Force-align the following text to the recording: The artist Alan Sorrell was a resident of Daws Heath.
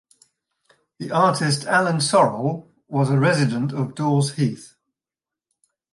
The 0.97 1.11
artist 1.11 1.65
Alan 1.67 1.97
Sorrell 1.97 2.65
was 2.87 3.11
a 3.11 3.19
resident 3.19 3.71
of 3.71 3.93
Daws 3.93 4.33
Heath. 4.33 4.73